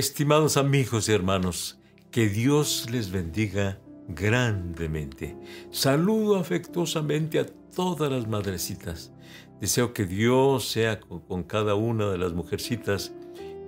[0.00, 1.78] Estimados amigos y hermanos,
[2.10, 5.36] que Dios les bendiga grandemente.
[5.70, 9.12] Saludo afectuosamente a todas las madrecitas.
[9.60, 13.12] Deseo que Dios sea con cada una de las mujercitas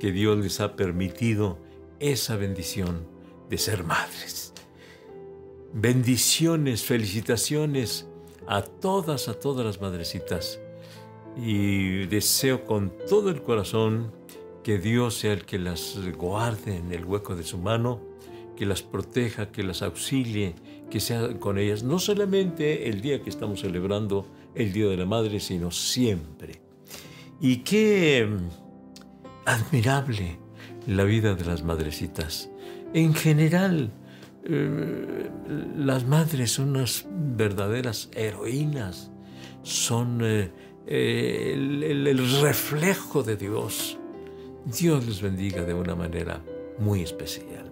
[0.00, 1.58] que Dios les ha permitido
[2.00, 3.07] esa bendición
[3.50, 4.54] de ser madres.
[5.74, 8.08] Bendiciones, felicitaciones
[8.46, 10.58] a todas, a todas las madrecitas.
[11.36, 14.21] Y deseo con todo el corazón
[14.62, 18.00] que Dios sea el que las guarde en el hueco de su mano,
[18.57, 20.54] que las proteja, que las auxilie,
[20.90, 25.07] que sea con ellas, no solamente el día que estamos celebrando el Día de la
[25.07, 26.61] Madre, sino siempre.
[27.40, 28.29] Y qué
[29.46, 30.38] admirable
[30.86, 32.50] la vida de las madrecitas.
[32.94, 33.91] En general,
[34.44, 35.30] eh,
[35.77, 39.10] las madres son unas verdaderas heroínas,
[39.62, 40.50] son eh,
[40.86, 43.98] eh, el, reflejo de Dios.
[44.64, 46.42] Dios les bendiga de una manera
[46.78, 47.70] muy especial.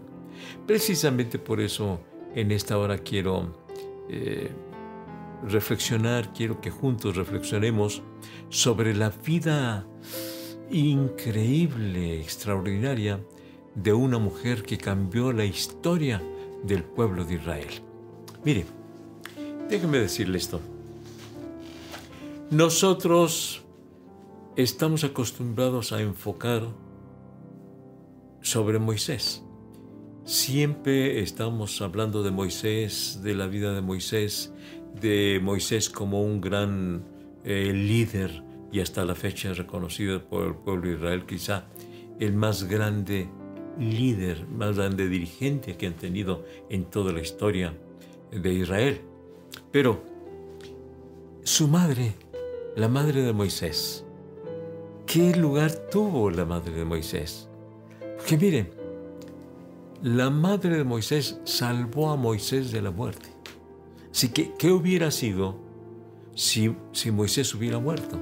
[0.67, 2.01] Precisamente por eso
[2.35, 3.55] en esta hora quiero
[5.47, 8.03] reflexionar, quiero que juntos reflexionemos
[8.49, 9.87] sobre la vida
[10.71, 13.21] increíble, extraordinaria
[13.75, 16.23] de una mujer que cambió la historia
[16.63, 17.69] del pueblo de Israel.
[18.45, 18.67] Mire,
[19.69, 20.61] déjeme decirle esto.
[22.51, 23.63] Nosotros
[24.57, 26.63] estamos acostumbrados a enfocar
[28.43, 29.45] sobre Moisés.
[30.25, 34.53] Siempre estamos hablando de Moisés, de la vida de Moisés,
[35.01, 37.05] de Moisés como un gran
[37.45, 41.65] eh, líder y hasta la fecha reconocido por el pueblo de Israel, quizá
[42.19, 43.29] el más grande
[43.79, 47.75] líder, más grande dirigente que han tenido en toda la historia
[48.31, 49.01] de Israel.
[49.73, 50.03] Pero
[51.43, 52.15] su madre,
[52.77, 54.05] la madre de Moisés,
[55.11, 57.49] ¿qué lugar tuvo la madre de Moisés?
[58.17, 58.71] Porque miren,
[60.05, 63.29] la madre de Moisés salvó a Moisés de la muerte.
[64.13, 65.59] Así que, ¿qué hubiera sido
[66.37, 68.21] si, si Moisés hubiera muerto?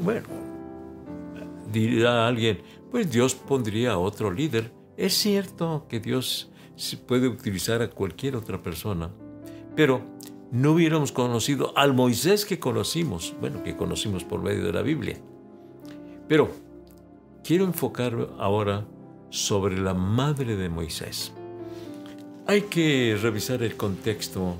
[0.00, 0.26] Bueno,
[1.70, 4.72] dirá alguien, pues Dios pondría otro líder.
[4.96, 6.50] Es cierto que Dios
[7.06, 9.10] puede utilizar a cualquier otra persona,
[9.74, 10.00] pero
[10.50, 15.20] no hubiéramos conocido al Moisés que conocimos, bueno, que conocimos por medio de la Biblia.
[16.28, 16.50] Pero
[17.44, 18.84] quiero enfocar ahora
[19.30, 21.32] sobre la madre de Moisés.
[22.46, 24.56] Hay que revisar el contexto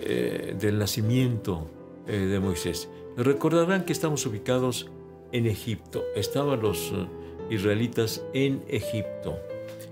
[0.00, 1.66] eh, del nacimiento
[2.06, 2.88] eh, de Moisés.
[3.16, 4.90] Recordarán que estamos ubicados
[5.32, 6.04] en Egipto.
[6.14, 7.06] Estaban los eh,
[7.50, 9.38] israelitas en Egipto.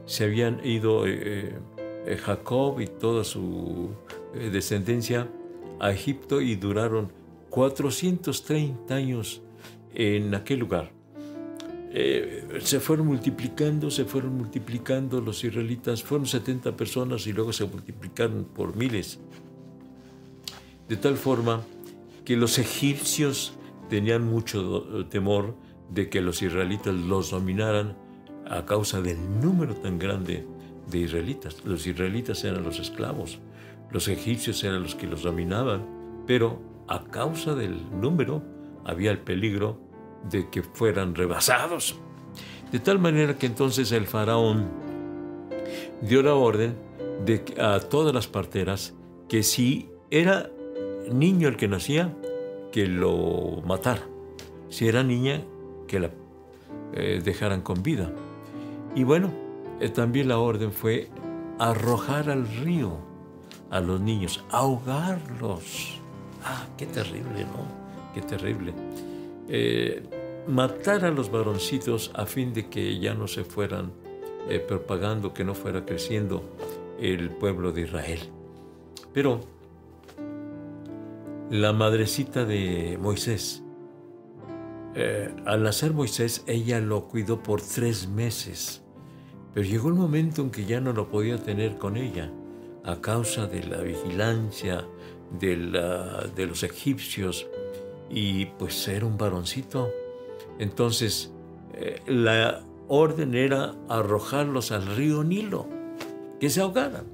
[0.06, 1.04] Se habían ido
[2.24, 3.90] Jacob y toda su
[4.32, 5.28] descendencia
[5.80, 7.12] a Egipto y duraron
[7.50, 9.42] 430 años
[9.94, 10.92] en aquel lugar.
[12.60, 18.44] se fueron multiplicando, se fueron multiplicando los israelitas, fueron 70 personas y luego se multiplicaron
[18.44, 19.18] por miles.
[20.88, 21.62] De tal forma
[22.24, 23.54] que los egipcios
[23.88, 25.54] tenían mucho temor
[25.90, 27.96] de que los israelitas los dominaran
[28.46, 30.46] a causa del número tan grande
[30.90, 31.64] de israelitas.
[31.64, 33.38] Los israelitas eran los esclavos,
[33.90, 35.86] los egipcios eran los que los dominaban,
[36.26, 38.42] pero a causa del número
[38.88, 39.78] había el peligro
[40.30, 42.00] de que fueran rebasados.
[42.72, 44.68] De tal manera que entonces el faraón
[46.00, 46.76] dio la orden
[47.24, 48.94] de a todas las parteras
[49.28, 50.50] que si era
[51.12, 52.16] niño el que nacía,
[52.72, 54.02] que lo matara.
[54.70, 55.42] Si era niña,
[55.86, 56.10] que la
[56.94, 58.10] eh, dejaran con vida.
[58.94, 59.30] Y bueno,
[59.80, 61.10] eh, también la orden fue
[61.58, 62.96] arrojar al río
[63.70, 66.00] a los niños, ahogarlos.
[66.42, 67.87] Ah, qué terrible, ¿no?
[68.22, 68.74] Terrible.
[69.48, 70.02] Eh,
[70.46, 73.92] matar a los varoncitos a fin de que ya no se fueran
[74.66, 76.42] propagando, que no fuera creciendo
[76.98, 78.20] el pueblo de Israel.
[79.12, 79.40] Pero
[81.50, 83.62] la madrecita de Moisés.
[84.94, 88.82] Eh, al nacer Moisés, ella lo cuidó por tres meses,
[89.54, 92.30] pero llegó el momento en que ya no lo podía tener con ella
[92.84, 94.84] a causa de la vigilancia
[95.38, 95.56] de,
[96.34, 97.46] de los egipcios
[98.10, 99.90] y pues era un varoncito.
[100.58, 101.32] Entonces
[101.74, 105.66] eh, la orden era arrojarlos al río Nilo,
[106.40, 107.04] que se ahogaran.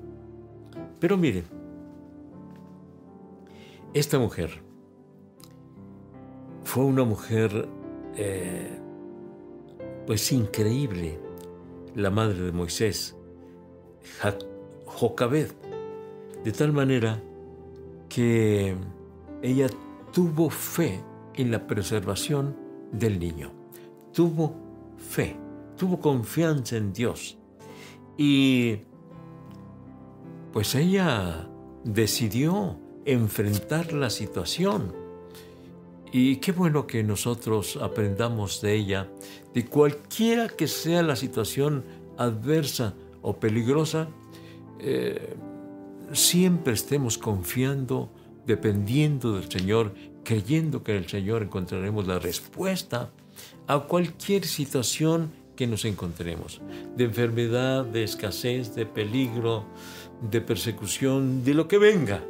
[1.01, 1.45] Pero miren,
[3.93, 4.63] esta mujer
[6.65, 7.69] fue una mujer,
[8.17, 8.79] eh,
[10.07, 11.19] pues increíble,
[11.95, 13.17] la madre de Moisés,
[14.87, 15.51] Jocabed,
[16.43, 17.23] de tal manera
[18.09, 18.75] que
[19.43, 19.67] ella
[20.15, 21.03] tuvo fe
[21.35, 22.57] en la preservación
[22.93, 23.51] del niño.
[24.13, 24.55] Tuvo
[24.97, 25.37] fe.
[25.77, 27.37] tuvo confianza en Dios.
[28.17, 28.77] Y
[30.53, 31.49] pues ella
[31.83, 34.95] decidió enfrentar la situación.
[36.13, 39.09] Y qué bueno que nosotros aprendamos de ella,
[39.53, 41.85] de cualquiera que sea la situación
[42.17, 44.07] adversa o peligrosa,
[44.79, 45.35] eh,
[46.13, 48.11] siempre estemos confiando,
[48.47, 49.95] dependiendo del Señor,
[50.25, 53.11] creyendo que en el Señor encontraremos la respuesta
[53.67, 56.61] a cualquier situación que nos encontremos,
[56.97, 59.65] de enfermedad, de escasez, de peligro,
[60.31, 62.25] de persecución, de lo que venga.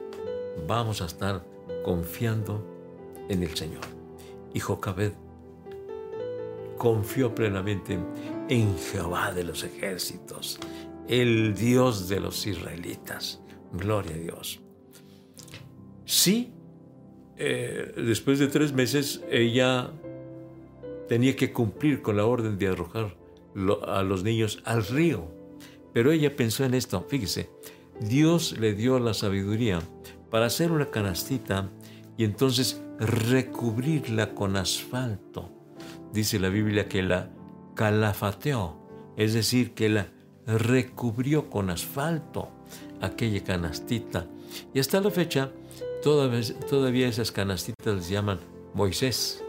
[0.66, 1.44] Vamos a estar
[1.84, 2.64] confiando
[3.28, 3.84] en el Señor.
[4.52, 5.12] Y Jocabed
[6.76, 7.98] confió plenamente
[8.48, 10.58] en Jehová de los ejércitos,
[11.08, 13.40] el Dios de los israelitas.
[13.72, 14.63] Gloria a Dios.
[16.04, 16.52] Sí,
[17.36, 19.90] eh, después de tres meses ella
[21.08, 23.16] tenía que cumplir con la orden de arrojar
[23.86, 25.26] a los niños al río.
[25.92, 27.50] Pero ella pensó en esto, fíjese,
[28.00, 29.80] Dios le dio la sabiduría
[30.30, 31.70] para hacer una canastita
[32.16, 35.50] y entonces recubrirla con asfalto.
[36.12, 37.30] Dice la Biblia que la
[37.74, 38.76] calafateó,
[39.16, 40.08] es decir, que la
[40.46, 42.48] recubrió con asfalto
[43.00, 44.26] aquella canastita.
[44.72, 45.50] Y hasta la fecha,
[46.04, 48.38] todavía, esas canastitas les llaman
[48.74, 49.42] Moisés,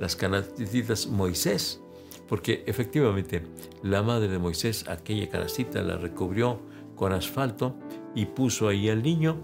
[0.00, 1.80] las canastitas Moisés,
[2.28, 3.42] porque efectivamente
[3.82, 6.60] la madre de Moisés aquella canastita la recubrió
[6.94, 7.74] con asfalto
[8.14, 9.38] y puso ahí al niño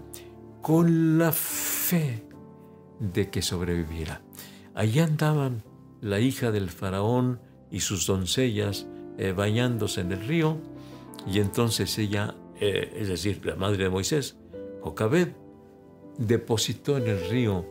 [0.61, 2.23] con la fe
[2.99, 4.21] de que sobreviviera.
[4.75, 5.63] Allí andaban
[6.01, 7.39] la hija del faraón
[7.71, 8.85] y sus doncellas
[9.17, 10.57] eh, bañándose en el río,
[11.25, 14.37] y entonces ella, eh, es decir, la madre de Moisés,
[14.81, 15.29] Jocabed,
[16.17, 17.65] depositó en el río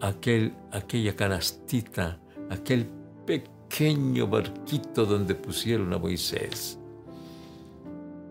[0.00, 2.20] aquel, aquella canastita,
[2.50, 2.86] aquel
[3.26, 6.78] pequeño barquito donde pusieron a Moisés.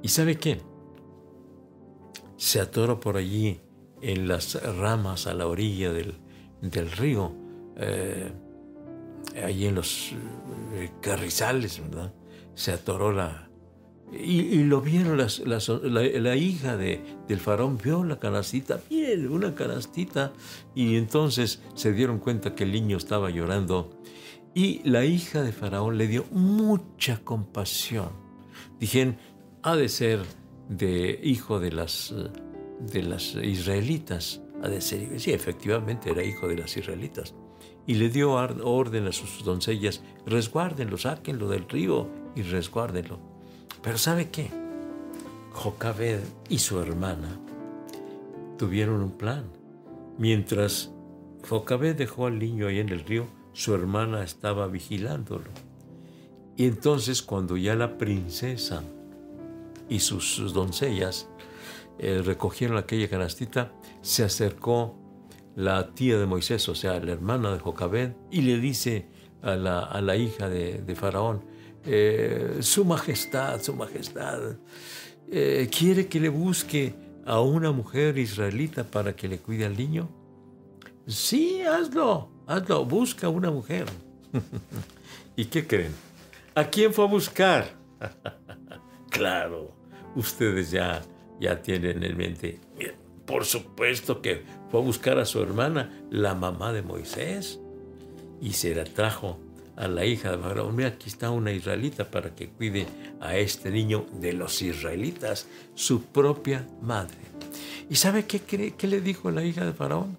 [0.02, 0.62] ¿Y sabe qué?
[2.38, 3.62] Se atoró por allí
[4.02, 6.16] en las ramas a la orilla del,
[6.62, 7.32] del río,
[7.78, 8.32] eh,
[9.44, 10.12] allí en los
[10.74, 12.14] eh, carrizales, ¿verdad?
[12.54, 13.50] Se atoró la...
[14.14, 20.34] Y, lo vieron las, la, hija de, del faraón, vio la canastita, bien, una canastita,
[20.76, 24.00] y entonces se dieron cuenta que el niño estaba llorando.
[24.54, 28.10] Y la hija de faraón le dio mucha compasión.
[28.80, 29.18] Dijeron,
[29.64, 30.20] ha de ser
[30.70, 32.14] de hijo de las,
[32.80, 37.36] de las israelitas a sí, efectivamente era hijo de las israelitas.
[37.86, 43.33] Y le dio orden a sus doncellas, resguárdenlo, sáquenlo del río y resguárdenlo.
[43.84, 44.50] Pero ¿sabe qué?
[45.52, 47.40] Jocabed y su hermana
[48.58, 49.44] tuvieron un plan.
[50.18, 50.92] Mientras
[51.48, 55.50] Jocabed dejó al niño ahí en el río, su hermana estaba vigilándolo.
[56.56, 58.84] Y entonces cuando ya la princesa
[59.90, 61.28] y sus doncellas
[62.00, 63.72] eh, recogieron aquella canastita,
[64.02, 64.96] se acercó
[65.56, 69.08] la tía de Moisés, o sea, la hermana de Jocabed, y le dice
[69.42, 71.44] a la, hija de, Faraón,
[71.86, 74.58] eh, Su Majestad, Su Majestad,
[75.32, 80.10] eh, ¿quiere que le busque a una mujer israelita para que le cuide al niño?
[81.08, 83.86] Sí, hazlo, hazlo, busca una mujer.
[85.36, 85.94] ¿Y qué creen?
[86.56, 87.74] ¿A quién fue a buscar?
[89.10, 89.76] claro,
[90.16, 91.02] ustedes ya
[91.40, 92.60] ya tienen en mente.
[93.26, 97.60] Por supuesto que fue a buscar a su hermana, la mamá de Moisés,
[98.42, 99.40] y se la trajo
[99.76, 100.76] a la hija de Faraón.
[100.76, 102.86] Mira, aquí está una israelita para que cuide
[103.20, 107.18] a este niño de los israelitas, su propia madre.
[107.90, 110.18] ¿Y sabe qué, qué le dijo la hija de Faraón?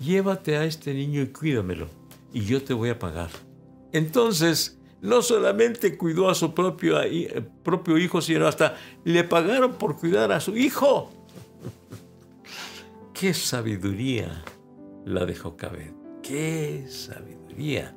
[0.00, 1.88] Llévate a este niño y cuídamelo,
[2.32, 3.30] y yo te voy a pagar.
[3.92, 7.44] Entonces, no solamente cuidó a su propio, eh,
[7.98, 11.10] hijo, sino hasta le pagaron por cuidar a su hijo.
[13.14, 14.44] Qué sabiduría
[15.04, 15.92] la de Jocabed.
[16.22, 17.94] Qué sabiduría.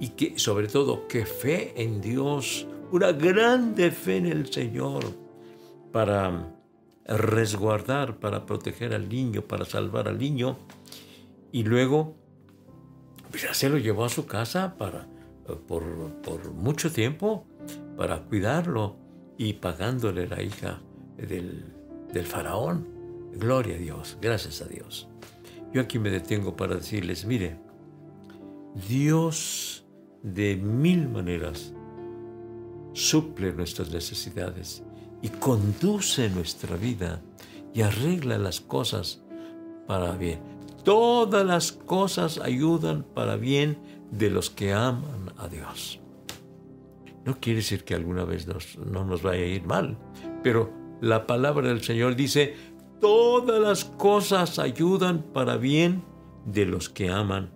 [0.00, 2.66] Y que, sobre todo, qué fe en Dios.
[2.92, 5.04] Una grande fe en el Señor
[5.92, 6.54] para
[7.06, 10.56] resguardar, para proteger al niño, para salvar al niño.
[11.52, 12.14] Y luego,
[13.30, 15.08] pues ya se lo llevó a su casa para
[15.56, 17.46] por, mucho tiempo
[17.96, 18.96] para cuidarlo
[19.38, 20.80] y pagándole la hija
[21.16, 21.64] del,
[22.12, 22.86] del faraón.
[23.32, 25.08] Gloria a Dios, gracias a Dios.
[25.72, 27.56] Yo aquí me detengo para decirles, mire,
[28.88, 29.84] Dios
[30.22, 31.72] de mil maneras
[32.92, 34.82] suple nuestras necesidades
[35.22, 37.22] y conduce nuestra vida
[37.74, 39.22] y arregla las cosas
[39.86, 40.40] para bien.
[40.84, 43.78] Todas las cosas ayudan para bien
[44.10, 46.00] de los que aman a Dios.
[47.24, 48.46] No quiere decir que alguna vez
[48.78, 49.98] no nos vaya a ir mal,
[50.42, 52.54] pero la palabra del Señor dice,
[53.00, 56.02] todas las cosas ayudan para bien
[56.46, 57.50] de los que aman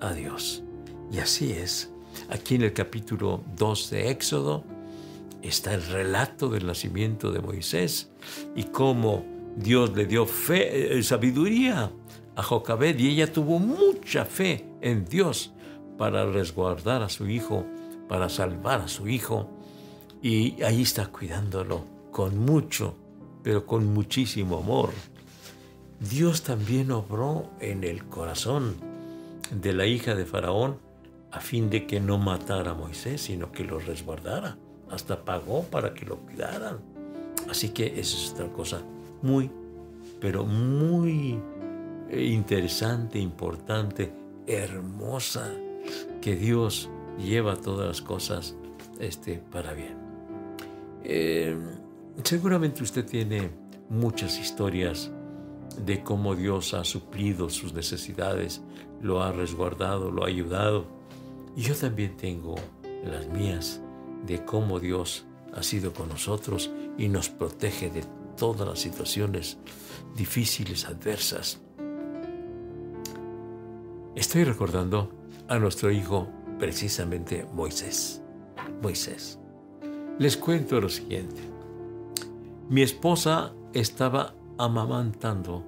[0.00, 0.62] a Dios.
[1.10, 1.93] Y así es.
[2.28, 4.64] Aquí en el capítulo 2 de Éxodo
[5.42, 8.10] está el relato del nacimiento de Moisés
[8.54, 9.24] y cómo
[9.56, 11.92] Dios le dio fe, eh, sabiduría
[12.34, 15.52] a Jocabed y ella tuvo mucha fe en Dios
[15.98, 17.64] para resguardar a su hijo,
[18.08, 19.48] para salvar a su hijo.
[20.22, 22.94] Y ahí está cuidándolo con mucho,
[23.42, 24.90] pero con muchísimo amor.
[26.00, 28.76] Dios también obró en el corazón
[29.50, 30.78] de la hija de Faraón
[31.34, 34.56] a fin de que no matara a Moisés, sino que lo resguardara.
[34.88, 36.78] Hasta pagó para que lo cuidaran.
[37.50, 38.82] Así que esa es otra cosa
[39.20, 39.50] muy,
[40.20, 41.40] pero muy
[42.08, 44.12] eh, interesante, importante,
[44.46, 45.50] hermosa,
[46.20, 46.88] que Dios
[47.18, 48.54] lleva todas las cosas
[49.00, 49.96] este, para bien.
[51.02, 51.56] Eh,
[52.22, 53.50] seguramente usted tiene
[53.88, 55.10] muchas historias
[55.84, 58.62] de cómo Dios ha suplido sus necesidades,
[59.02, 60.86] lo ha resguardado, lo ha ayudado.
[61.56, 62.56] Y yo también tengo
[63.04, 63.80] las mías
[64.26, 68.04] de cómo Dios ha sido con nosotros y nos protege de
[68.36, 69.58] todas las situaciones
[70.16, 71.60] difíciles, adversas.
[74.14, 75.10] Estoy recordando
[75.48, 78.22] a nuestro hijo, precisamente Moisés.
[78.82, 79.38] Moisés.
[80.18, 81.40] Les cuento lo siguiente.
[82.68, 85.64] Mi esposa estaba amamantando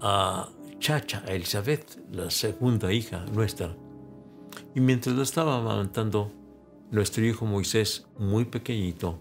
[0.00, 3.74] a Chacha, a Elizabeth, la segunda hija nuestra.
[4.74, 6.30] Y mientras lo estaba amamantando,
[6.90, 9.18] nuestro hijo Moisés, muy pequeñito,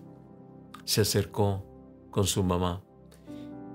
[0.86, 1.66] se acercó
[2.12, 2.82] con su mamá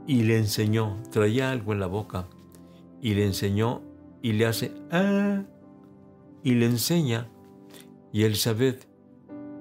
[0.07, 2.27] y le enseñó, traía algo en la boca
[3.01, 3.83] y le enseñó
[4.23, 5.43] y le hace ah
[6.43, 7.29] y le enseña
[8.13, 8.89] y Elizabeth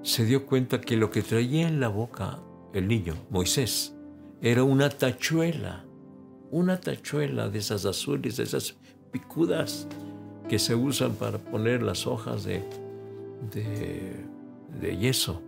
[0.01, 2.39] se dio cuenta que lo que traía en la boca
[2.73, 3.95] el niño, Moisés,
[4.41, 5.85] era una tachuela,
[6.49, 8.77] una tachuela de esas azules, de esas
[9.11, 9.87] picudas
[10.47, 12.63] que se usan para poner las hojas de,
[14.79, 15.41] de, yeso.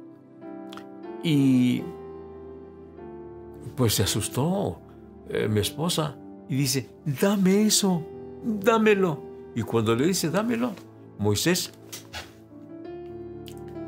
[1.24, 1.84] Y
[3.76, 4.80] pues se asustó
[5.30, 6.16] eh, mi esposa
[6.50, 8.06] y dice, dame eso,
[8.44, 9.20] dámelo.
[9.56, 10.72] Y cuando le dice, dámelo,
[11.18, 11.72] Moisés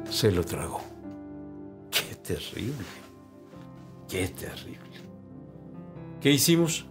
[0.10, 0.82] se lo tragó.
[1.92, 2.86] Qué terrible,
[4.08, 4.80] qué terrible.
[6.22, 6.86] ¿Qué hicimos?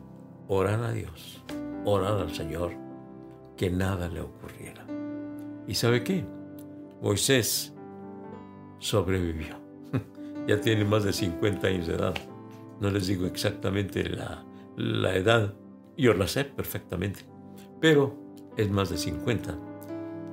[0.46, 1.42] Orar a Dios,
[1.84, 2.72] orar al Señor,
[3.56, 4.86] que nada le ocurriera.
[5.66, 6.24] ¿Y sabe qué?
[7.00, 7.74] Moisés
[8.78, 9.56] sobrevivió.
[10.46, 12.14] ya tiene más de 50 años de edad.
[12.80, 14.44] No les digo exactamente la,
[14.76, 15.54] la edad,
[15.96, 17.20] yo la sé perfectamente,
[17.80, 18.16] pero
[18.56, 19.56] es más de 50.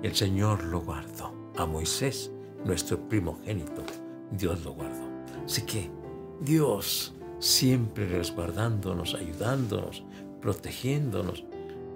[0.04, 1.32] El Señor lo guardó.
[1.58, 2.32] A Moisés,
[2.66, 3.84] nuestro primogénito,
[4.32, 5.06] Dios lo guardó.
[5.46, 5.92] Así que
[6.40, 10.04] Dios siempre resguardándonos, ayudándonos,
[10.42, 11.44] protegiéndonos,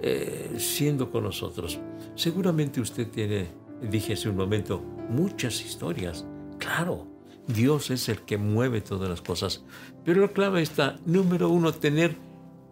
[0.07, 1.79] eh, siendo con nosotros.
[2.13, 3.47] Seguramente usted tiene,
[3.81, 6.27] dije hace un momento, muchas historias.
[6.59, 7.07] Claro,
[7.47, 9.63] Dios es el que mueve todas las cosas.
[10.03, 12.15] Pero la clave está, número uno, tener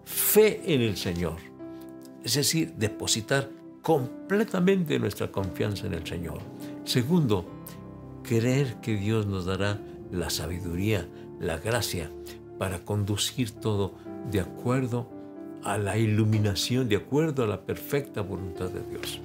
[0.06, 1.38] fe en el Señor.
[2.24, 3.50] Es decir, depositar
[3.82, 6.38] completamente nuestra confianza en el Señor.
[6.84, 7.48] Segundo,
[8.22, 11.10] creer que Dios nos dará la sabiduría,
[11.40, 12.12] la gracia
[12.60, 13.96] para conducir todo
[14.30, 15.23] de acuerdo
[15.64, 19.20] a la iluminación, de acuerdo a la perfecta voluntad de Dios.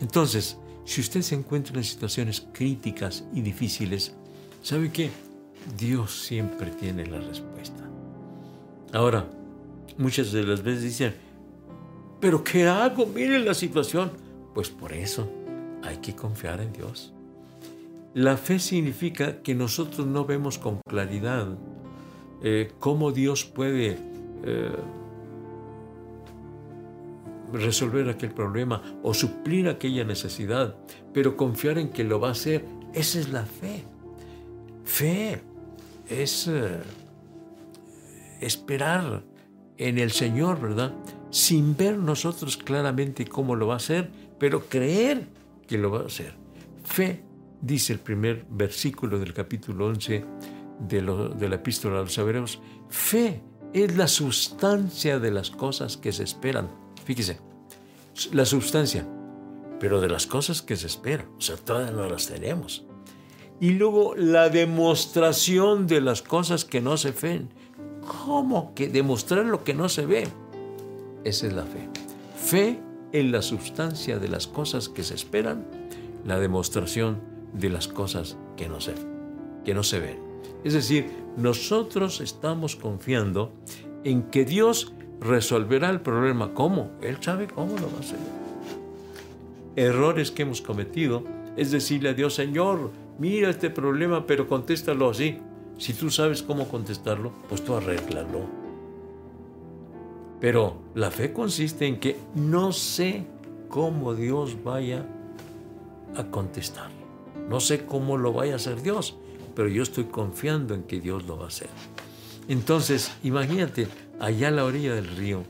[0.00, 4.14] Entonces, si usted se encuentra en situaciones críticas y difíciles,
[4.62, 5.10] ¿sabe qué?
[5.78, 7.84] Dios siempre tiene la respuesta.
[8.92, 9.26] Ahora,
[9.98, 11.14] muchas de las veces dicen,
[12.20, 13.06] ¿pero qué hago?
[13.06, 14.10] Miren la situación.
[14.54, 15.28] Pues por eso
[15.82, 17.12] hay que confiar en Dios.
[18.14, 21.46] La fe significa que nosotros no vemos con claridad
[22.42, 23.98] eh, cómo Dios puede
[24.44, 24.72] eh,
[27.52, 30.76] resolver aquel problema o suplir aquella necesidad,
[31.12, 32.64] pero confiar en que lo va a hacer,
[32.94, 33.84] esa es la fe.
[34.84, 35.42] Fe
[36.08, 36.80] es eh,
[38.40, 39.22] esperar
[39.76, 40.92] en el Señor, ¿verdad?
[41.30, 45.28] Sin ver nosotros claramente cómo lo va a hacer, pero creer
[45.66, 46.34] que lo va a hacer.
[46.84, 47.22] Fe,
[47.60, 50.24] dice el primer versículo del capítulo 11
[50.88, 56.24] de, la epístola a los hebreos, fe es la sustancia de las cosas que se
[56.24, 56.68] esperan.
[57.08, 57.38] Fíjese,
[58.32, 59.08] la sustancia,
[59.80, 61.26] pero de las cosas que se esperan.
[61.38, 62.84] O sea, todas no las tenemos.
[63.58, 67.48] Y luego la demostración de las cosas que no se ven.
[68.26, 70.28] ¿Cómo que demostrar lo que no se ve?
[71.24, 71.88] Esa es la fe.
[72.36, 72.78] Fe
[73.12, 75.64] en la sustancia de las cosas que se esperan,
[76.26, 77.22] la demostración
[77.54, 78.92] de las cosas que no se,
[79.64, 80.18] que no se ven.
[80.62, 83.54] Es decir, nosotros estamos confiando
[84.04, 86.54] en que Dios resolverá el problema.
[86.54, 86.90] ¿Cómo?
[87.02, 88.18] Él sabe cómo lo va a hacer.
[89.76, 91.22] Errores que hemos cometido
[91.56, 95.38] es decirle a Dios, Señor, mira este problema, pero contéstalo así.
[95.76, 98.46] Si tú sabes cómo contestarlo, pues tú arréglalo.
[100.40, 103.26] Pero la fe consiste en que no sé
[103.68, 105.04] cómo Dios vaya
[106.16, 106.90] a contestar.
[107.48, 109.16] No sé cómo lo vaya a hacer Dios,
[109.54, 111.70] pero yo estoy confiando en que Dios lo va a hacer.
[112.48, 113.88] Entonces, imagínate,
[114.20, 115.44] allá a la orilla del río,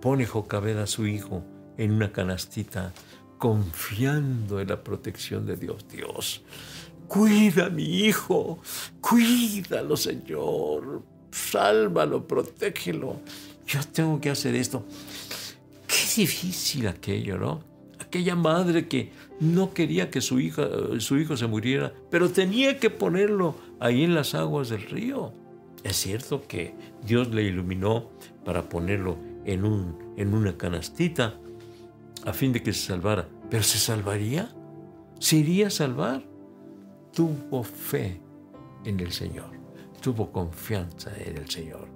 [0.00, 1.42] pone Jocabed a su hijo
[1.78, 2.92] en una canastita,
[3.38, 5.86] confiando en la protección de Dios.
[5.88, 6.42] Dios,
[7.06, 8.58] cuida mi hijo,
[9.00, 13.20] cuídalo, Señor, sálvalo, protégelo.
[13.66, 14.84] Yo tengo que hacer esto.
[15.86, 17.60] Qué difícil aquello, ¿no?
[17.98, 20.40] Aquella madre que no quería que su,
[21.00, 25.32] su hijo se muriera, pero tenía que ponerlo ahí en las aguas del río.
[25.86, 26.74] Es cierto que
[27.06, 28.10] Dios le iluminó
[28.44, 31.38] para ponerlo en, un, en una canastita
[32.24, 33.28] a fin de que se salvara.
[33.48, 34.50] ¿Pero se salvaría?
[35.20, 36.24] ¿Se iría a salvar?
[37.14, 38.20] Tuvo fe
[38.84, 39.50] en el Señor,
[40.00, 41.86] tuvo confianza en el Señor.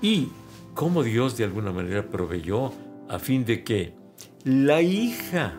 [0.00, 0.28] Y
[0.74, 2.72] cómo Dios de alguna manera proveyó
[3.08, 3.92] a fin de que
[4.44, 5.52] la hija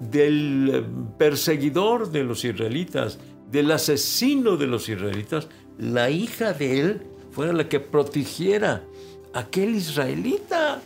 [0.00, 0.86] del
[1.18, 3.18] perseguidor de los israelitas,
[3.50, 5.48] del asesino de los israelitas,
[5.80, 8.84] la hija de él fuera la que protegiera
[9.32, 10.82] a aquel israelita.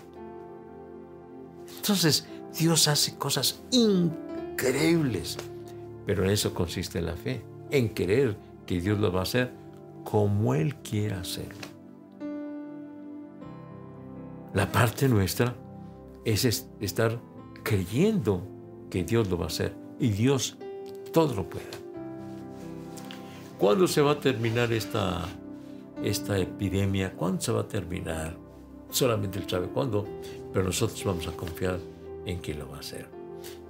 [1.77, 5.37] Entonces, Dios hace cosas increíbles,
[6.07, 8.37] pero en eso consiste la fe, en creer
[8.67, 9.51] que Dios lo va a hacer
[10.05, 11.67] como Él quiera hacerlo.
[14.53, 15.57] La parte nuestra
[16.25, 16.45] es
[16.81, 17.19] estar
[17.65, 18.47] creyendo
[18.91, 20.57] que Dios lo va a hacer y Dios
[21.13, 21.84] todo lo puede.
[23.59, 25.25] ¿Cuándo se va a terminar esta,
[26.03, 27.13] esta epidemia?
[27.13, 28.37] ¿Cuándo se va a terminar?
[28.91, 30.07] Solamente Él sabe cuándo,
[30.53, 31.79] pero nosotros vamos a confiar
[32.27, 33.09] en que lo va a hacer.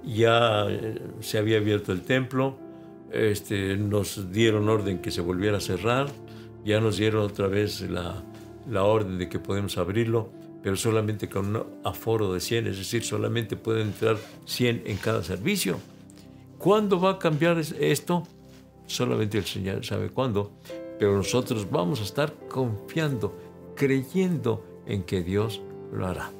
[0.03, 2.57] Ya eh, se había abierto el templo,
[3.11, 6.07] este, nos dieron orden que se volviera a cerrar,
[6.63, 8.23] ya nos dieron otra vez la,
[8.69, 10.29] la orden de que podemos abrirlo,
[10.63, 15.23] pero solamente con un aforo de 100, es decir, solamente pueden entrar 100 en cada
[15.23, 15.77] servicio.
[16.57, 18.23] ¿Cuándo va a cambiar esto?
[18.87, 20.51] Solamente el Señor sabe cuándo,
[20.99, 23.37] pero nosotros vamos a estar confiando,
[23.75, 26.31] creyendo en que Dios lo hará.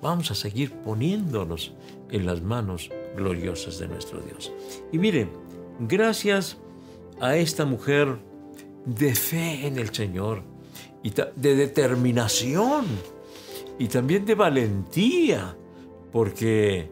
[0.00, 1.72] Vamos a seguir poniéndonos
[2.10, 4.52] en las manos gloriosas de nuestro Dios.
[4.90, 5.30] Y miren,
[5.80, 6.58] gracias
[7.20, 8.18] a esta mujer
[8.84, 10.42] de fe en el Señor
[11.02, 12.86] y de determinación
[13.78, 15.56] y también de valentía,
[16.10, 16.88] porque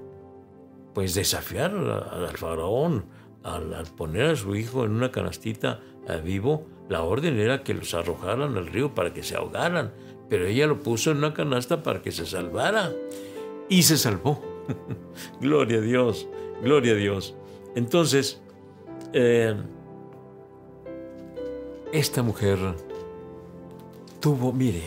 [0.94, 3.04] pues desafiar al faraón
[3.42, 7.94] al, poner a su hijo en una canastita a vivo, la orden era que los
[7.94, 9.92] arrojaran al río para que se ahogaran,
[10.28, 12.92] pero ella lo puso en una canasta para que se salvara
[13.68, 14.42] y se salvó.
[15.40, 16.28] gloria a Dios,
[16.62, 17.34] gloria a Dios.
[17.74, 18.40] Entonces,
[19.12, 19.54] eh,
[21.92, 22.58] esta mujer
[24.20, 24.82] tuvo, mire,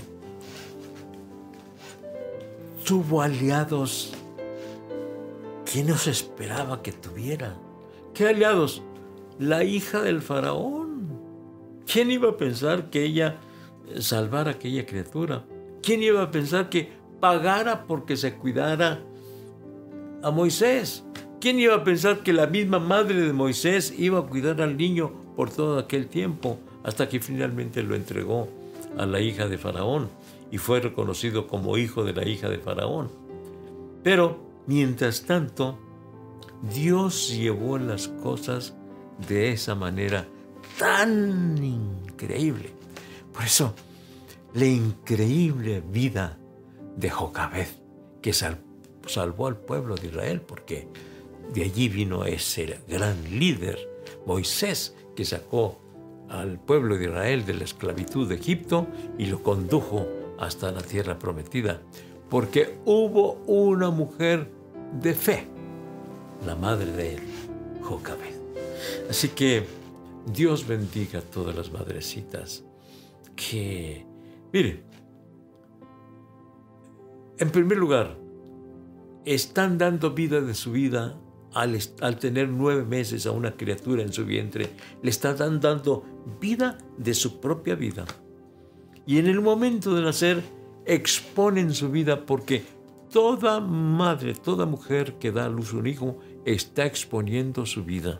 [2.86, 4.14] tuvo aliados
[5.72, 7.56] que no se esperaba que tuviera.
[8.14, 8.84] ¿Qué aliados?
[9.40, 11.08] La hija del faraón.
[11.92, 13.38] ¿Quién iba a pensar que ella
[14.00, 15.44] salvara a aquella criatura?
[15.82, 19.02] ¿Quién iba a pensar que pagara porque se cuidara
[20.22, 21.04] a Moisés?
[21.42, 25.12] ¿Quién iba a pensar que la misma madre de Moisés iba a cuidar al niño
[25.36, 28.48] por todo aquel tiempo hasta que finalmente lo entregó
[28.96, 30.10] a la hija de Faraón
[30.52, 33.10] y fue reconocido como hijo de la hija de Faraón?
[34.04, 35.80] Pero, mientras tanto,
[36.72, 38.74] Dios llevó las cosas
[39.28, 40.26] de esa manera
[40.80, 42.70] tan increíble.
[43.34, 43.74] Por eso,
[44.54, 46.38] la increíble vida
[46.96, 47.68] de Jocabed,
[48.22, 50.88] que salvó al pueblo de Israel, porque
[51.54, 53.78] de allí vino ese gran líder,
[54.26, 55.80] Moisés, que sacó
[56.30, 60.08] al pueblo de Israel de la esclavitud de Egipto y lo condujo
[60.40, 61.82] hasta la tierra prometida,
[62.30, 64.50] porque hubo una mujer
[65.02, 65.53] de fe
[66.46, 67.22] la madre de él,
[67.82, 68.36] Jocabed.
[69.10, 69.66] Así que
[70.26, 72.64] Dios bendiga a todas las madrecitas
[73.36, 74.06] que,
[74.52, 74.84] mire,
[77.38, 78.18] en primer lugar,
[79.26, 81.18] están dando vida de su vida
[81.54, 84.70] al, al, tener nueve meses a una criatura en su vientre.
[85.02, 86.04] Le están dando
[86.40, 88.06] vida de su propia vida.
[89.06, 90.44] Y en el momento de nacer,
[90.86, 92.64] exponen su vida porque
[93.12, 98.20] toda madre, toda mujer que da a luz un hijo, está exponiendo su vida.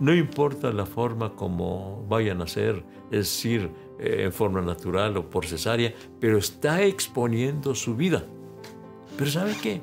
[0.00, 5.28] No importa la forma como vayan a ser, es decir, eh, en forma natural o
[5.28, 8.24] por cesárea, pero está exponiendo su vida.
[9.16, 9.80] Pero ¿sabe qué?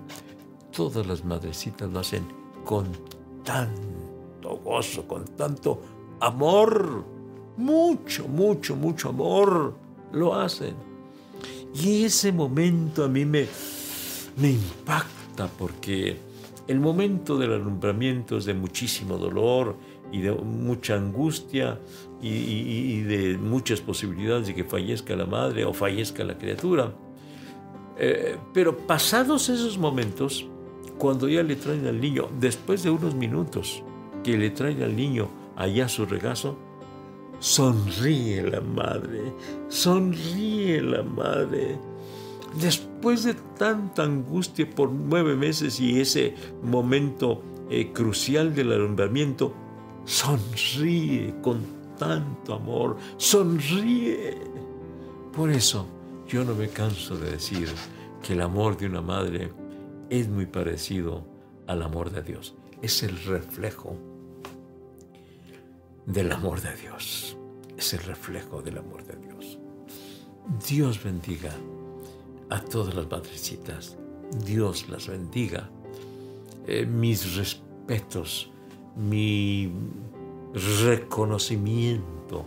[0.71, 2.25] Todas las madrecitas lo hacen
[2.63, 2.88] con
[3.43, 5.81] tanto gozo, con tanto
[6.21, 7.03] amor.
[7.57, 9.75] Mucho, mucho, mucho amor
[10.13, 10.75] lo hacen.
[11.73, 13.47] Y ese momento a mí me,
[14.38, 15.14] me impacta
[15.57, 16.17] porque
[16.67, 19.75] el momento del alumbramiento es de muchísimo dolor
[20.11, 21.79] y de mucha angustia
[22.21, 26.93] y, de muchas posibilidades de que fallezca la madre o fallezca la criatura.
[27.97, 30.47] Eh, pero pasados esos momentos,
[30.97, 33.83] cuando ya le traen al niño, después de unos minutos
[34.23, 36.57] que le traen al niño allá a su regazo,
[37.39, 39.33] sonríe la madre,
[39.67, 41.77] sonríe la madre.
[42.59, 49.53] Después de tanta angustia por nueve meses y ese momento eh, crucial del alumbramiento,
[50.05, 51.61] sonríe con
[51.99, 54.41] tanto amor, sonríe.
[55.31, 55.85] Por eso
[56.27, 57.69] yo no me canso de decir
[58.23, 59.53] que el amor de una madre
[60.09, 61.27] es muy parecido
[61.67, 62.55] al amor de Dios.
[62.81, 63.95] Es el reflejo
[66.07, 67.37] del amor de Dios.
[67.77, 69.59] Es el reflejo del amor de Dios.
[70.67, 71.51] Dios bendiga
[72.49, 73.97] a todas las madrecitas.
[74.45, 75.69] Dios las bendiga.
[76.67, 78.49] Eh, mis respetos,
[78.95, 79.71] mi
[80.84, 82.45] reconocimiento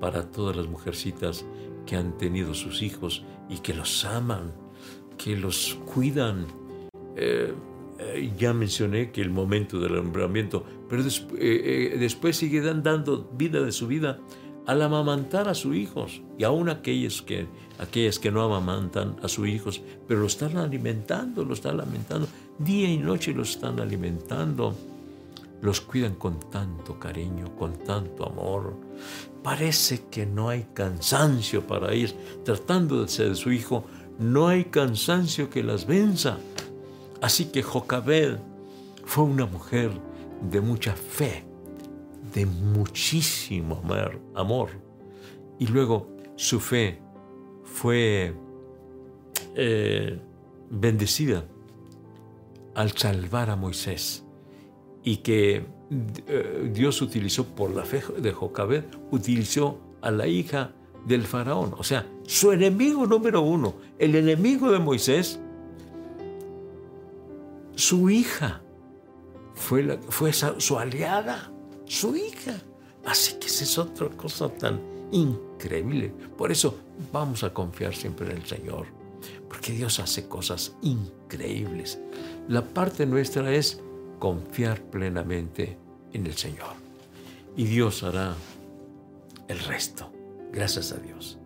[0.00, 1.44] para todas las mujercitas
[1.86, 4.52] que han tenido sus hijos y que los aman,
[5.16, 6.46] que los cuidan.
[7.16, 7.52] Eh,
[7.98, 13.86] eh, ya mencioné que el momento del alumbramiento, pero después sigue dando vida de su
[13.86, 14.18] vida
[14.66, 17.46] al amamantar a sus hijos y aún aquellos que,
[17.78, 22.88] aquellas que no amamantan a sus hijos, pero lo están alimentando, lo están alimentando, día
[22.88, 24.74] y noche lo están alimentando
[25.62, 28.74] los cuidan con tanto cariño, con tanto amor.
[29.42, 33.84] Parece que no hay cansancio para ir tratando de su hijo,
[34.18, 36.38] no hay cansancio que las venza.
[37.20, 38.38] Así que Jocabed
[39.04, 39.90] fue una mujer
[40.50, 41.44] de mucha fe,
[42.32, 43.82] de muchísimo
[44.34, 44.70] amor.
[45.58, 47.00] Y luego su fe
[47.64, 48.34] fue
[49.54, 50.20] eh,
[50.70, 51.44] bendecida
[52.74, 54.24] al salvar a Moisés
[55.02, 55.66] y que
[56.26, 60.72] eh, Dios utilizó por la fe de Jocabed, utilizó a la hija
[61.06, 65.40] del faraón, o sea, su enemigo número uno, el enemigo de Moisés,
[67.74, 68.62] su hija
[69.54, 71.49] fue, fue su aliada,
[71.90, 72.54] su hija.
[73.04, 76.12] Así que esa es otra cosa tan increíble.
[76.38, 76.78] Por eso
[77.12, 78.86] vamos a confiar siempre en el Señor,
[79.48, 81.98] porque Dios hace cosas increíbles.
[82.46, 83.80] La parte nuestra es
[84.20, 85.76] confiar plenamente
[86.12, 86.74] en el Señor.
[87.56, 88.36] Y Dios hará
[89.48, 90.12] el resto.
[90.52, 91.38] Gracias a Dios.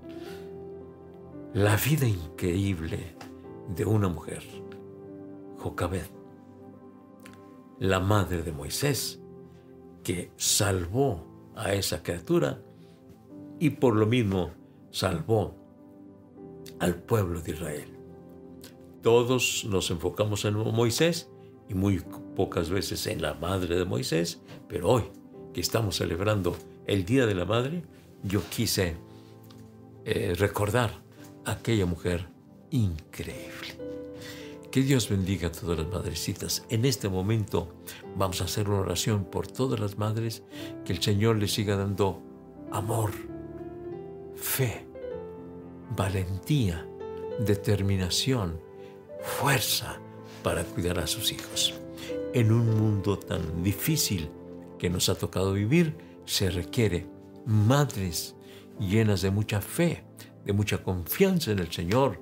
[1.55, 3.17] La vida increíble
[3.75, 4.43] de una mujer,
[5.59, 6.07] Jocabed,
[7.79, 9.24] la madre de Moisés,
[10.05, 12.61] que salvó a esa criatura
[13.59, 14.53] y por lo mismo
[14.91, 15.57] salvó
[16.79, 17.89] al pueblo de Israel.
[19.03, 21.31] Todos nos enfocamos en Moisés
[21.69, 22.01] y muy
[22.37, 25.05] pocas veces en la madre de Moisés, pero hoy
[25.53, 27.83] que estamos celebrando el Día de la Madre,
[28.23, 28.97] yo quise
[30.05, 30.91] eh, recordar
[31.45, 32.29] a aquella mujer
[32.71, 33.84] increíble.
[34.75, 36.65] Que Dios bendiga a todas las madrecitas.
[36.69, 37.73] En este momento
[38.17, 40.43] vamos a hacer una oración por todas las madres,
[40.85, 42.21] que el Señor les siga dando
[42.73, 43.13] amor,
[44.35, 44.85] fe,
[45.97, 46.85] valentía,
[47.39, 48.61] determinación,
[49.23, 50.01] fuerza,
[50.43, 51.75] para cuidar a sus hijos.
[52.33, 54.29] En un mundo tan difícil
[54.77, 57.07] que nos ha tocado vivir, se requiere
[57.47, 58.35] madres
[58.81, 60.03] llenas de mucha fe,
[60.45, 62.21] de mucha confianza en el Señor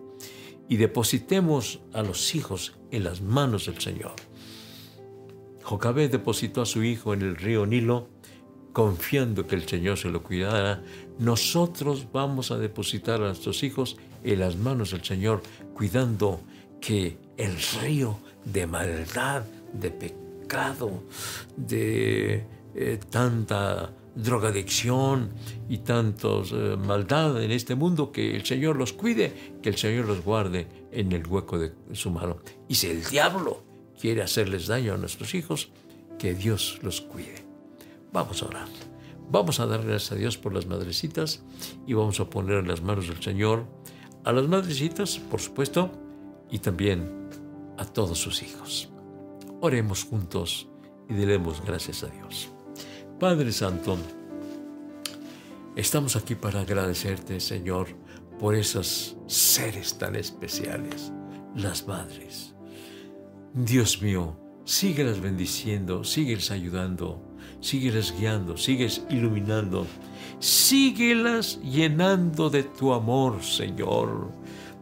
[0.72, 4.14] y depositemos a los hijos en las manos del Señor.
[5.62, 8.08] Jocabé depositó a su hijo en el río Nilo
[8.72, 10.82] confiando que el Señor se lo cuidara.
[11.18, 15.42] Nosotros vamos a depositar a nuestros hijos en las manos del Señor,
[15.74, 16.40] cuidando
[16.80, 19.42] que el río de maldad,
[19.74, 21.02] de pecado,
[21.54, 25.30] de eh, tanta drogadicción
[25.68, 30.06] y tantos eh, maldad en este mundo, que el Señor los cuide, que el Señor
[30.06, 32.38] los guarde en el hueco de su mano.
[32.68, 33.64] Y si el diablo
[34.00, 35.70] quiere hacerles daño a nuestros hijos,
[36.18, 37.44] que Dios los cuide.
[38.12, 38.68] Vamos a orar.
[39.30, 41.42] Vamos a dar gracias a Dios por las madrecitas
[41.86, 43.64] y vamos a poner en las manos del Señor
[44.24, 45.90] a las madrecitas, por supuesto,
[46.50, 47.28] y también
[47.78, 48.90] a todos sus hijos.
[49.60, 50.68] Oremos juntos
[51.08, 52.50] y demos gracias a Dios.
[53.22, 53.96] Padre Santo,
[55.76, 57.86] estamos aquí para agradecerte, Señor,
[58.40, 61.12] por esos seres tan especiales,
[61.54, 62.52] las madres.
[63.54, 67.22] Dios mío, síguelas bendiciendo, síguelas ayudando,
[67.60, 69.86] síguelas guiando, sigues iluminando,
[70.40, 74.32] síguelas llenando de tu amor, Señor,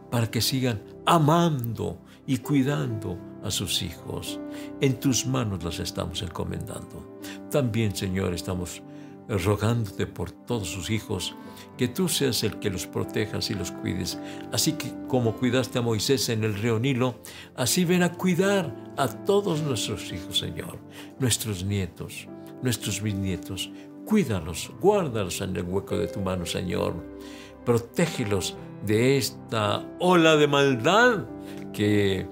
[0.09, 4.39] para que sigan amando y cuidando a sus hijos.
[4.79, 7.19] En tus manos las estamos encomendando.
[7.49, 8.81] También, Señor, estamos
[9.27, 11.35] rogándote por todos sus hijos,
[11.77, 14.19] que tú seas el que los protejas y los cuides.
[14.51, 17.15] Así que como cuidaste a Moisés en el río Nilo,
[17.55, 20.79] así ven a cuidar a todos nuestros hijos, Señor,
[21.19, 22.27] nuestros nietos,
[22.61, 23.71] nuestros bisnietos.
[24.05, 26.95] Cuídalos, guárdalos en el hueco de tu mano, Señor.
[27.65, 31.25] Protégelos de esta ola de maldad
[31.71, 32.27] que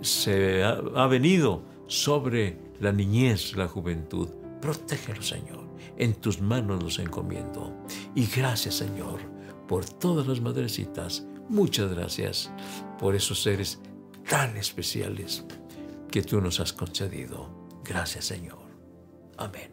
[0.00, 4.28] se ha, ha venido sobre la niñez, la juventud.
[4.62, 5.68] Protégelos, Señor.
[5.96, 7.74] En tus manos los encomiendo.
[8.14, 9.18] Y gracias, Señor,
[9.66, 11.26] por todas las madrecitas.
[11.48, 12.48] Muchas gracias
[12.96, 13.80] por esos seres
[14.28, 15.44] tan especiales
[16.12, 17.50] que tú nos has concedido.
[17.84, 18.60] Gracias, Señor.
[19.36, 19.72] Amén.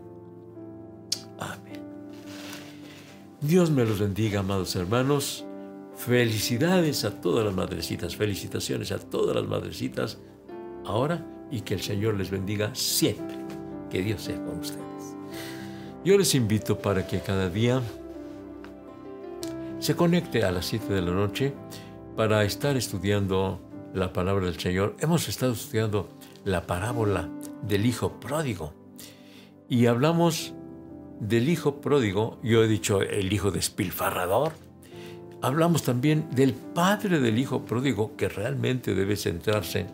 [1.40, 1.84] Amén.
[3.42, 5.46] Dios me los bendiga, amados hermanos.
[5.96, 10.18] Felicidades a todas las madrecitas, felicitaciones a todas las madrecitas
[10.84, 13.38] ahora y que el Señor les bendiga siempre.
[13.90, 15.16] Que Dios sea con ustedes.
[16.04, 17.82] Yo les invito para que cada día
[19.80, 21.54] se conecte a las 7 de la noche
[22.16, 23.62] para estar estudiando
[23.94, 24.96] la palabra del Señor.
[25.00, 26.10] Hemos estado estudiando
[26.46, 27.30] la parábola
[27.68, 28.74] del Hijo Pródigo
[29.70, 30.54] y hablamos
[31.20, 34.54] del Hijo Pródigo, yo he dicho el Hijo despilfarrador,
[35.42, 39.88] hablamos también del Padre del Hijo Pródigo que realmente debe centrarse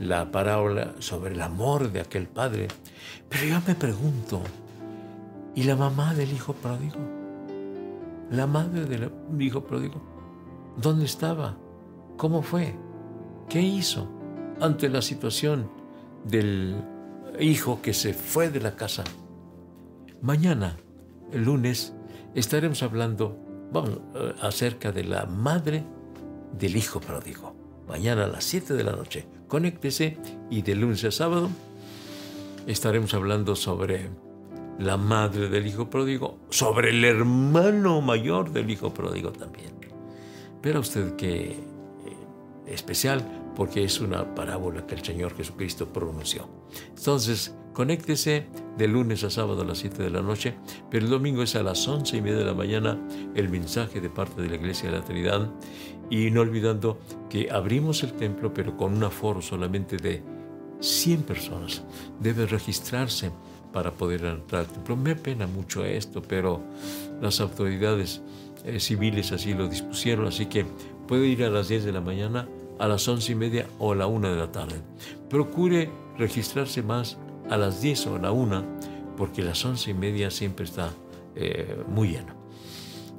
[0.00, 2.68] la parábola sobre el amor de aquel Padre.
[3.28, 4.42] Pero yo me pregunto,
[5.54, 6.98] ¿y la mamá del Hijo Pródigo?
[8.30, 10.00] La madre del Hijo Pródigo,
[10.76, 11.56] ¿dónde estaba?
[12.16, 12.74] ¿Cómo fue?
[13.48, 14.08] ¿Qué hizo
[14.60, 15.70] ante la situación
[16.24, 16.82] del
[17.38, 19.04] hijo que se fue de la casa?
[20.22, 20.76] Mañana,
[21.32, 21.94] el lunes,
[22.34, 23.36] estaremos hablando
[23.72, 25.84] vamos, eh, acerca de la madre
[26.58, 27.54] del hijo pródigo.
[27.86, 29.26] Mañana a las 7 de la noche.
[29.50, 30.16] Conéctese
[30.48, 31.50] y de lunes a sábado
[32.68, 34.08] estaremos hablando sobre
[34.78, 39.72] la madre del hijo pródigo, sobre el hermano mayor del hijo pródigo también.
[40.62, 41.56] Pero usted que eh,
[42.68, 46.48] especial porque es una parábola que el Señor Jesucristo pronunció.
[46.96, 50.54] Entonces, conéctese de lunes a sábado a las 7 de la noche,
[50.90, 52.98] pero el domingo es a las 11 y media de la mañana
[53.34, 55.50] el mensaje de parte de la Iglesia de la Trinidad.
[56.08, 60.22] Y no olvidando que abrimos el templo, pero con un aforo solamente de
[60.80, 61.84] 100 personas.
[62.18, 63.30] Debe registrarse
[63.72, 64.96] para poder entrar al templo.
[64.96, 66.60] Me pena mucho esto, pero
[67.20, 68.22] las autoridades
[68.64, 70.66] eh, civiles así lo dispusieron, así que
[71.06, 73.94] puede ir a las 10 de la mañana a las once y media o a
[73.94, 74.80] la una de la tarde.
[75.28, 77.18] Procure registrarse más
[77.50, 78.64] a las 10 o a la una,
[79.16, 80.94] porque las once y media siempre está
[81.34, 82.34] eh, muy lleno.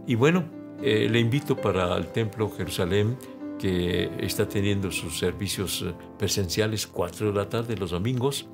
[0.08, 0.46] Y bueno,
[0.82, 3.17] eh, le invito para el Templo Jerusalén,
[3.60, 8.48] que está teniendo sus servicios eh, presenciales 4 de la tarde los domingos,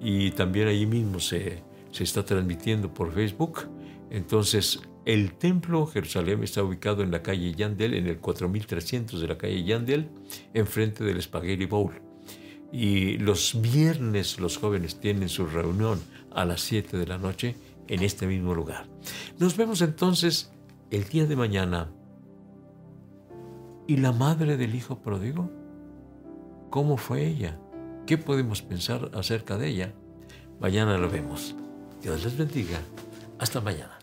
[0.00, 3.62] y también allí mismo se, se está transmitiendo por Facebook.
[4.10, 9.38] Entonces, el templo Jerusalén está ubicado en la calle Yandel, en el 4300 de la
[9.38, 10.08] calle Yandel,
[10.52, 12.05] enfrente del Spaghetti Bowl.
[12.76, 15.98] Y los viernes los jóvenes tienen su reunión
[16.30, 17.56] a las 7 de la noche
[17.88, 18.86] en este mismo lugar.
[19.38, 20.52] Nos vemos entonces
[20.90, 21.90] el día de mañana.
[23.86, 25.50] ¿Y la madre del hijo pródigo?
[26.68, 27.58] ¿Cómo fue ella?
[28.06, 29.94] ¿Qué podemos pensar acerca de ella?
[30.60, 31.56] Mañana lo vemos.
[32.02, 32.78] Dios les bendiga.
[33.38, 33.95] Hasta mañana.